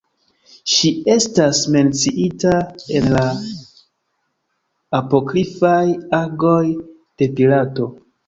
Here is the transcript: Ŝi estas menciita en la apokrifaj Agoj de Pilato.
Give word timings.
Ŝi 0.75 0.89
estas 1.15 1.59
menciita 1.73 2.53
en 2.99 3.05
la 3.17 3.27
apokrifaj 5.01 5.77
Agoj 6.23 6.65
de 7.23 7.29
Pilato. 7.41 7.91